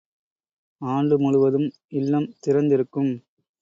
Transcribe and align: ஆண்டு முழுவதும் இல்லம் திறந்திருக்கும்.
ஆண்டு 0.81 1.19
முழுவதும் 1.19 1.69
இல்லம் 1.93 2.29
திறந்திருக்கும். 2.39 3.13